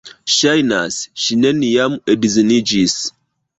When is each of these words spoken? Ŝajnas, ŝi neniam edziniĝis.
Ŝajnas, 0.35 0.97
ŝi 1.25 1.37
neniam 1.43 2.01
edziniĝis. 2.17 2.99